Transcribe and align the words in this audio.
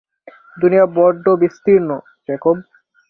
দুনিয়া 0.57 0.85
বড্ড 0.95 1.25
বিস্তীর্ণ, 1.41 1.89
জ্যাকব। 2.27 2.57